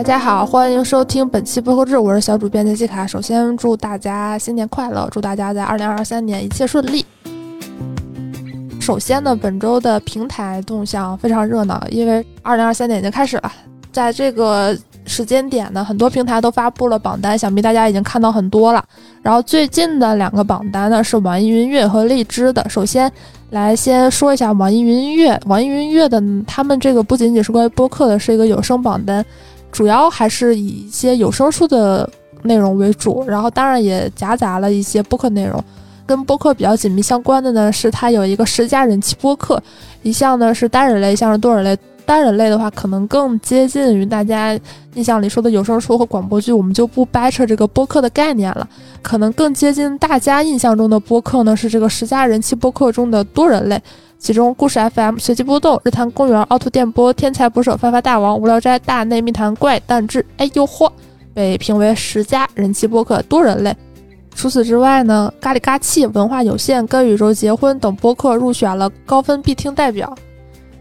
[0.00, 3.06] 大家好，欢迎收听本期播客志，我是小主编杰西卡。
[3.06, 7.04] 首先祝大家新年快乐，祝大家在二零二三年一切顺利。
[8.80, 13.52] 首先呢，本周的平台动向非常热闹，因为二零二三年已经开始了，
[13.92, 14.74] 在这个
[15.04, 18.82] 时间点呢，很多平台都发布了榜单，想必大家已经看到很多了。
[19.20, 22.66] 然后最近的两个榜单呢是网易云音乐和荔枝的。
[22.70, 23.12] 首先
[23.50, 29.22] 来先说一下网易云音乐，网易云音乐的他们这个不仅仅是关于播客的，是一个有声榜单，
[29.70, 32.08] 主要还是以一些有声书的
[32.42, 35.62] 内容为主，然后当然也夹杂了一些播客内容。
[36.06, 39.62] 跟播客比较紧密相关的呢，是它有一个十佳人气播客，
[40.02, 41.78] 一项呢是单人类，一项是多人类。
[42.04, 44.58] 单人类的话，可能更接近于大家
[44.94, 48.68] 印象里说的有声书和广播剧，我们就不掰扯这个播客的概念了。
[49.00, 53.80] 可能更接近大家印象中的播客呢，是这个十佳人气播客中的多人类，
[54.20, 60.92] 其中故事 FM、随机波动、日坛公园、凹凸电波、天才捕手、发发大王、无聊斋、大内密谈、怪诞志，哎呦嚯，
[61.32, 63.74] 被评为十佳人气播客多人类。
[64.34, 70.14] 除此之外呢，咖喱咖气、文化有限、跟宇宙结婚等播客入选了高分必听代表。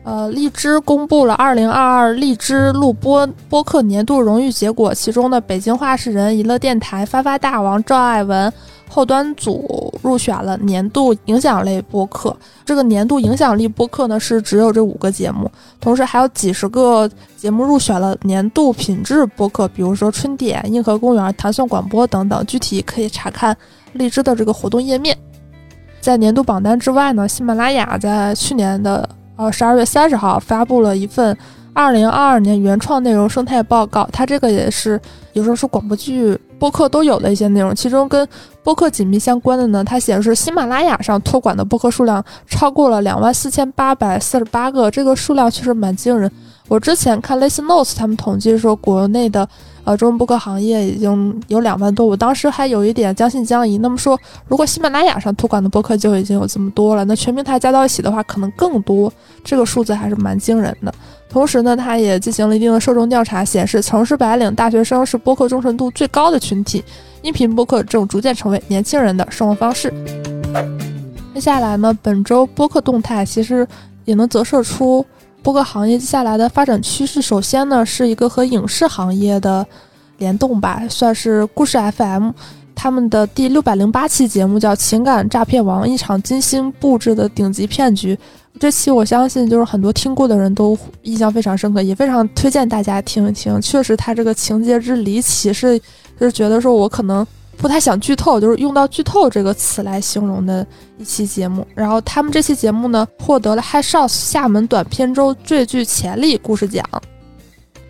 [0.04, 8.52] 呃，荔枝公布了二零二二荔枝录播播客年度荣誉结果，其中的北京话事人、娱乐电台、发发大王、赵爱文
[8.88, 12.36] 后端组入选了年度影响类播客。
[12.66, 22.44] 这个年度影响力播客呢，是只有这五个节目，同时还有几十个节目入选了年度品质播客，比如说春点、硬核公园、弹算广播等等。
[22.48, 23.56] 具体可以查看
[23.94, 25.16] 荔枝的这个活动页面。
[26.02, 29.08] 在年度榜单之外呢，喜马拉雅在去年的。
[29.40, 31.36] 呃，十二月三十号发布了一份
[31.72, 35.00] 二零二二年原创内容生态报告，它这个也是
[35.32, 37.74] 有时候是广播剧、播客都有的一些内容。
[37.74, 38.28] 其中跟
[38.62, 46.30] 播客紧密相关的呢，它显示喜马拉雅上托管的播客数量超过了两万四千八百四十八个，这个数量确实蛮惊人。
[46.68, 49.48] 我之前看 Listen Notes 他们统计说，国内的。
[49.90, 53.80] 呃，中文播客行业已经有两万多，我当时还有一点将信将疑。
[53.80, 54.16] 那么说，
[54.48, 59.12] 如果喜马拉雅上托管的播客就已经有这么多了，那全平台加到一起的话，可能更多。
[59.44, 60.94] 这个数字还是蛮惊人的。
[61.28, 66.84] 同时呢，它也进行了一定的受众调查，显示城市白领、大学生是播客忠诚度最高的群体，
[67.24, 69.92] 音频播客正逐渐成为年轻人的生活方式。
[71.34, 73.68] 接下来呢，本周播客动态其实
[74.06, 75.04] 也能折射出。
[75.42, 79.66] 播客行业接下来的发展趋势，首先呢是一个和影视行业的
[80.18, 82.32] 联动吧，算是故事 FM
[82.76, 88.18] 他们的第六百零八期节目叫《情感诈骗王》，一场精心布置的顶级骗局。
[88.60, 93.62] 这期我相信就是很多听过的人都印象非常深刻，也非常推荐大家听一听。
[93.62, 95.80] 确实，它这个情节之离奇是，
[96.20, 97.26] 就是觉得说我可能。
[97.60, 100.66] 不太想剧透，就是用到剧透这个词来形容的
[100.98, 101.68] 一期节目。
[101.76, 106.84] 然后他们这期节目呢，获得了 High Shots 厦门短片周最具潜力故事奖。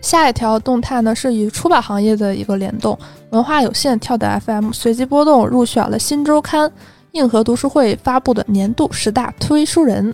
[0.00, 2.98] 下一条动态呢，是与出版行业的一个联动，
[3.30, 6.70] 文化有限跳的 FM 随机波动入选了新周刊
[7.12, 10.12] 硬核读书会发布的年度十大推书人。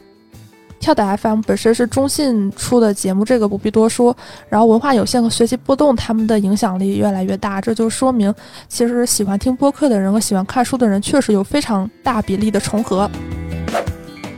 [0.87, 4.17] 跳的 FM 本身是中信出的节目，这个不必多说。
[4.49, 8.33] 然后文化有限和学习波动，他们的影响力越来越大，这就说明
[8.69, 13.11] 其实喜欢听播客的人和喜欢看书的人确实有非常大比例的重合。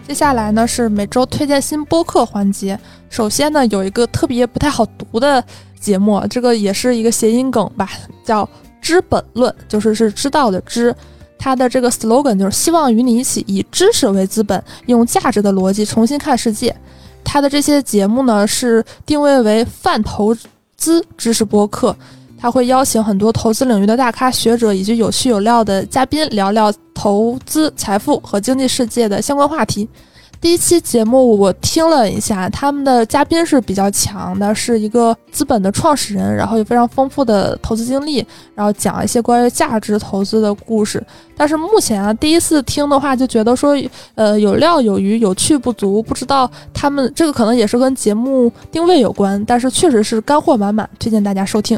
[0.07, 2.81] 接下来呢是每周推荐新播客环节。
[3.11, 5.45] 首先呢有一个特别不太好读的
[5.79, 7.91] 节目，这个也是一个谐音梗吧，
[8.25, 8.43] 叫
[8.81, 10.97] 《知本论》，就是是知道的知。
[11.39, 16.75] 它的这个 slogan 就是希望与你一起以知识为资本，用价值的逻辑重新看世界。
[17.25, 20.35] 它的这些节目呢是定位为泛投
[20.77, 21.95] 资知识播客，
[22.39, 29.89] 他会邀请很多投资领域的大咖学者以及有趣有料的嘉宾聊聊投资、财富和经济世界的相关话题。
[30.41, 41.05] 第一期节目我听了一下，他们的嘉宾是比较强的，是一个资本的创始人，然后有非常丰富的投资经历，然后讲一些关于价值投资的故事。
[41.37, 43.77] 但是目前啊，第一次听的话就觉得说，
[44.15, 46.01] 呃，有料有余，有趣不足。
[46.01, 51.77] 不知道他们这个可能也是跟节目定位有关，但是确实是干货满满，推荐大家收听。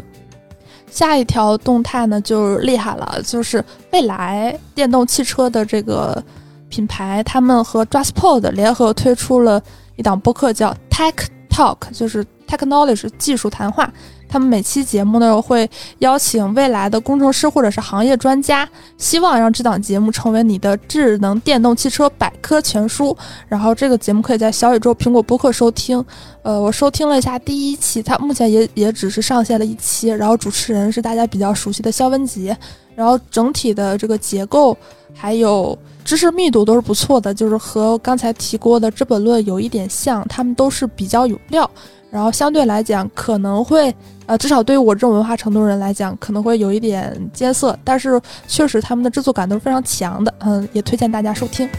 [0.91, 6.23] 下一条动态呢就厉害了，就是未来电动汽车的这个。
[6.71, 9.61] 品牌他们和 drasspod 联合推出了
[9.97, 11.13] 一档播客，叫 Tech
[11.49, 13.89] Talk，就是 Technology 技术谈话。
[14.27, 15.69] 他们每期节目呢会
[15.99, 18.67] 邀请未来的工程师或者是行业专家，
[18.97, 23.15] 希望让这档节目成为你的智能电动汽车百科全书。
[23.47, 26.03] 然后这个节目可以在小宇宙、苹果播客收听。
[26.43, 30.07] 呃，我收听了一下第一期，它目前也也只是上线了一期。
[30.07, 32.57] 然后主持人是大家比较熟悉的肖文杰。
[32.95, 34.77] 然后整体的这个结构
[35.13, 35.77] 还有。
[36.03, 41.69] 知识密度都是不错的，就是和刚才提过的《资本论》有一点像，他们都是比较有料。
[42.11, 43.93] 然后相对来讲可能会，
[44.25, 51.69] 呃，至少对于我这种文化程度人来讲，可能会有一点艰涩，但是确实他们的制作感都是非常强的，嗯，也推荐大家收听。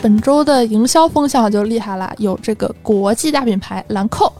[0.00, 4.32] 本周的营销风向就厉害了，有这个国际大品牌兰蔻，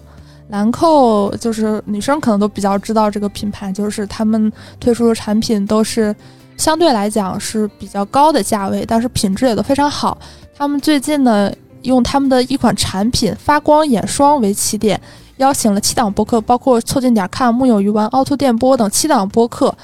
[0.49, 6.15] 兰蔻就是女生可能都比较知道这个品牌，就是他们推出的产品都是
[6.57, 10.17] 相对来讲是比较高的价位，但是品质也都非常好。
[10.57, 15.01] 他们最近呢，用他们的一款产品发光眼霜为起点，
[15.39, 19.75] 邀请了七档播客，包括凑近点儿看、木有鱼丸、凹凸电波等七档播客。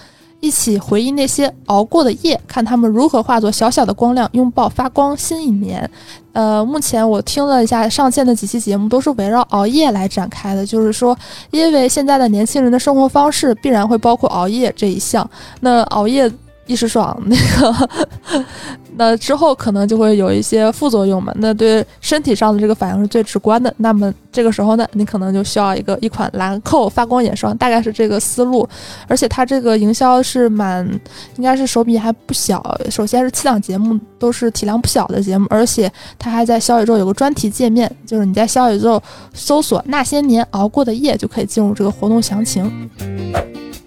[0.41, 5.91] 一起回忆那些熬过的夜，看他们如何化作小小的光亮，拥抱发光新一年。
[6.35, 10.65] 呃，目前我听了一下上线的几期节目，都是围绕熬夜来展开的。
[10.65, 11.17] 就是说，
[11.51, 15.29] 因为现在的年轻人的生活方式必然会包括熬夜这一项，
[15.61, 16.31] 那熬夜。
[16.67, 17.89] 一时爽，那个，
[18.97, 21.33] 那之后可能就会有一些副作用嘛。
[21.37, 23.73] 那对身体上的这个反应是最直观的。
[23.79, 28.69] 那么这个时候呢，你可能就需要一个一款兰蔻发光眼霜，大概是这个思路。
[29.07, 30.85] 而且它这个营销是蛮，
[31.37, 32.61] 应该是手笔还不小。
[32.91, 39.01] 首先是七档节目都是体量不小的节目，而且它还在小宇宙有个专题界面，就是你在小宇宙
[39.33, 42.91] 搜索那些年熬过的夜，就可以进入这个活动详情。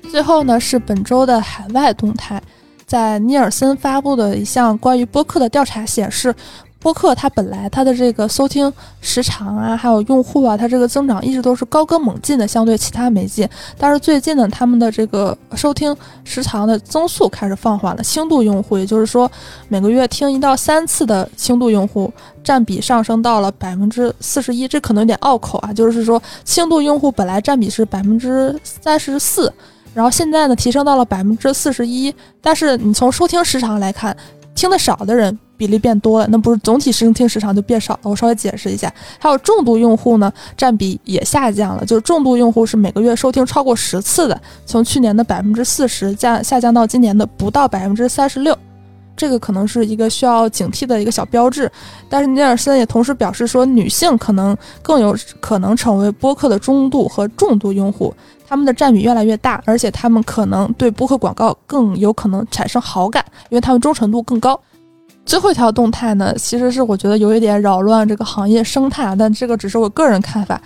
[0.09, 2.41] 最后呢是本周的海外动态。
[2.89, 6.33] 在尼尔森发布的一项关于播客的调查显示，
[6.79, 13.47] 播客它本来它的这个收听时长啊，还有用户啊，它这个增长一直都是高歌猛进的，相对其他媒介。
[13.77, 19.31] 但是最近呢，他们的这个收听时长的增速开始放缓了，轻度用户，也就是说
[19.67, 22.11] 每个月听一到三次的轻度用户
[22.43, 29.53] 占比上升到了百分之四十一，这可能有点拗口啊，就是说轻度用户本来占比是百分之三十四。
[29.93, 34.15] 然后现在呢，提升到了百分之四十一，但是你从收听时长来看，
[34.55, 37.99] 听的少的人比例变多了，那不是总体收听时长就变少了？
[38.03, 48.57] 我稍微解释一下，还有重度用户呢，占比也下降了，就是重度用户是每个月收听超过十次的，从去年的百分之四十降下降到今年的不到百分之三十六，
[49.19, 51.69] 这个可能是一个需要警惕的一个小标志。
[52.07, 58.15] 但是尼尔森也同时表示说，女性可能更有可能成为播客的中度和重度用户。
[58.47, 64.59] 他们的占比越来越大，而且他们可能对播客广告更有可能产生好感，因为他们忠诚度更高。
[65.29, 70.59] 最后一条动态呢，其实是我觉得有一点扰乱这个行业生态，但这个只是我个人看法。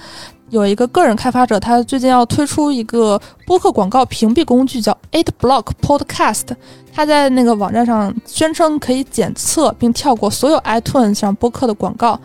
[0.52, 6.46] 有一个个人开发者，他最近要推出一个播客广告屏蔽工具，叫 Eight Block Podcast。
[6.94, 12.18] 他在那个网站上宣称可以检测并跳过所有 iTunes 上播客的广告，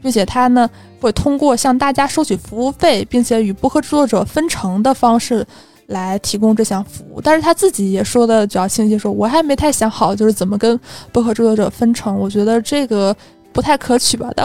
[0.00, 0.70] 并且他呢。
[1.00, 5.44] 会通过向大家收取服务费，并且与播客制作者分成的方式
[5.92, 7.20] 来提供这项服务。
[7.20, 10.78] 但是他自己也说的比较清晰，说我还没太想好，就是怎么跟
[11.12, 12.18] 播客制作者分成。
[12.18, 13.14] 我觉得这个
[13.52, 14.28] 不太可取吧。
[14.34, 14.44] 但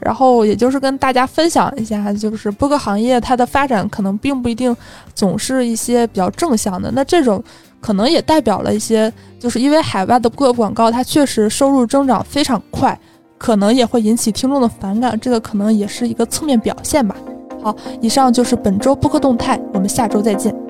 [0.00, 4.76] 然后也就是跟大家分享一下，就是播客行业它的发展可能并不一定
[5.14, 6.90] 总是一些比较正向的。
[6.92, 7.42] 那这种
[7.80, 12.98] 可能也代表了一些，就是因为海外的播客广告它确实收入增长非常快。
[13.38, 17.14] 可能也会引起听众的反感，这个可能也是一个侧面表现吧。
[17.62, 20.65] 好，以上就是本周播客动态，我们下周再见。